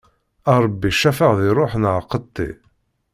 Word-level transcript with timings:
A 0.51 0.53
Ṛebbi 0.63 0.91
cafeɛ 1.01 1.31
di 1.39 1.49
ṛṛuḥ 1.55 1.73
neɣ 1.77 1.97
qeṭṭi! 2.11 2.49